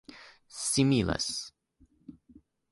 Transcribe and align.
similas 0.67 1.31